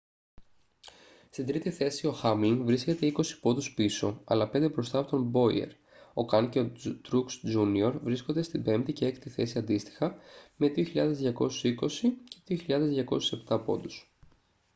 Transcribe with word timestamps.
στην 1.29 1.45
τρίτη 1.45 1.71
θέση 1.71 2.07
ο 2.07 2.11
χάμλιν 2.11 2.65
βρίσκεται 2.65 3.05
είκοσι 3.05 3.39
πόντους 3.39 3.73
πίσω 3.73 4.21
αλλά 4.25 4.49
πέντε 4.49 4.69
μπροστά 4.69 4.99
από 4.99 5.09
τον 5.09 5.23
μπόιερ 5.23 5.69
ο 6.13 6.25
καν 6.25 6.49
και 6.49 6.59
ο 6.59 6.71
τρουξ 7.01 7.39
τζούνιορ 7.39 7.97
βρίσκονται 7.97 8.41
στην 8.41 8.63
πέμπτη 8.63 8.93
και 8.93 9.05
έκτη 9.05 9.29
θέση 9.29 9.57
αντίστοιχα 9.57 10.15
με 10.55 10.71
2.220 10.75 11.49
και 12.45 12.59
2.207 13.47 13.61
πόντους 13.65 14.11